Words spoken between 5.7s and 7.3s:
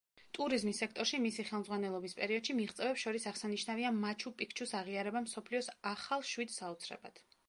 ახალ შვიდი საოცრებად.